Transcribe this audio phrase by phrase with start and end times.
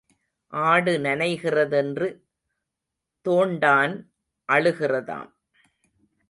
[0.53, 2.07] ஆடு நனைகிறதென்று
[3.25, 3.95] தோண்டான்
[4.49, 5.29] அழுகிறதாம்.